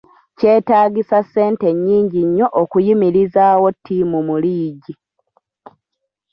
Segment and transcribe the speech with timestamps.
[0.37, 4.93] Kyetaagisa ssente nyingi nnyo okuyimirizaawo ttiimu mu liigi.